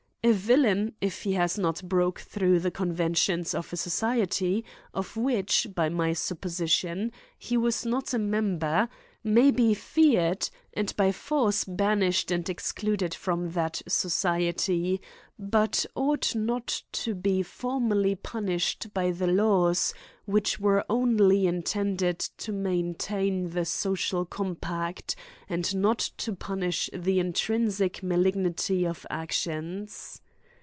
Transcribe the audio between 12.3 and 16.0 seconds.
and excluded from that society, but